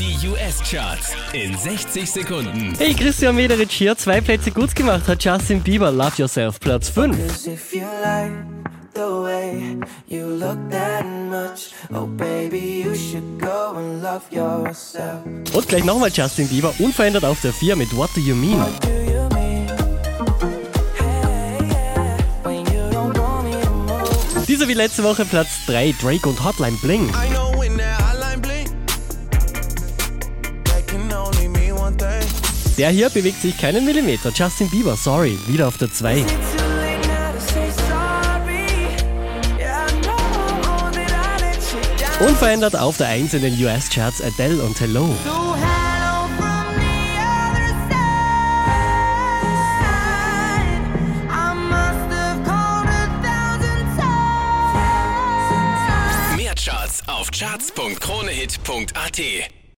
[0.00, 2.74] Die US-Charts in 60 Sekunden.
[2.78, 3.94] Hey, Christian Mederich hier.
[3.98, 5.92] Zwei Plätze gut gemacht hat Justin Bieber.
[5.92, 7.14] Love Yourself, Platz 5.
[7.28, 8.32] Cause if you like
[8.94, 9.76] the way
[10.08, 15.22] you look that much, oh baby, you should go and love yourself.
[15.52, 16.72] Und gleich nochmal Justin Bieber.
[16.78, 18.64] Unverändert auf der 4 mit What Do You Mean.
[24.48, 27.12] Dieser wie letzte Woche Platz 3 Drake und Hotline Bling.
[32.80, 34.32] Der hier bewegt sich keinen Millimeter.
[34.34, 36.14] Justin Bieber, sorry, wieder auf der 2.
[36.14, 38.64] Is it too late now to say sorry?
[39.58, 40.16] Yeah, I know
[40.90, 42.26] that I let you down.
[42.26, 45.14] Unverändert auf der 1 in den US-Charts Adele und Hello.
[56.34, 59.20] Mehr Charts auf charts.kronehit.at.